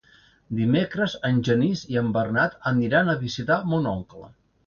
Dimecres 0.59 1.15
en 1.27 1.41
Genís 1.49 1.83
i 1.95 1.99
en 2.01 2.09
Bernat 2.17 2.57
aniran 2.71 3.13
a 3.13 3.17
visitar 3.27 3.59
mon 3.75 3.89
oncle. 3.95 4.27